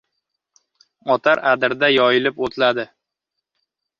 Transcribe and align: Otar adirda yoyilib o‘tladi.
Otar 1.15 1.41
adirda 1.51 1.91
yoyilib 1.97 2.41
o‘tladi. 2.47 2.87